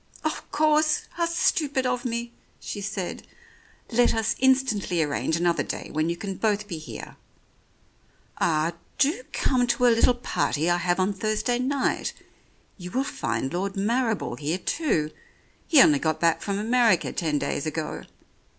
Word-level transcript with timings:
"Of 0.23 0.51
course! 0.51 1.01
How 1.11 1.27
stupid 1.27 1.85
of 1.85 2.05
me," 2.05 2.33
she 2.59 2.81
said. 2.81 3.21
"Let 3.91 4.15
us 4.15 4.35
instantly 4.39 5.03
arrange 5.03 5.35
another 5.35 5.61
day 5.61 5.91
when 5.93 6.09
you 6.09 6.17
can 6.17 6.37
both 6.37 6.67
be 6.67 6.79
here. 6.79 7.17
Ah! 8.39 8.73
do 8.97 9.21
come 9.31 9.67
to 9.67 9.85
a 9.85 9.93
little 9.93 10.15
party 10.15 10.71
I 10.71 10.77
have 10.77 10.99
on 10.99 11.13
Thursday 11.13 11.59
night. 11.59 12.13
You 12.79 12.89
will 12.89 13.03
find 13.03 13.53
Lord 13.53 13.77
Marrible 13.77 14.37
here 14.39 14.57
too; 14.57 15.11
he 15.67 15.79
only 15.83 15.99
got 15.99 16.19
back 16.19 16.41
from 16.41 16.57
America 16.57 17.13
ten 17.13 17.37
days 17.37 17.67
ago. 17.67 18.05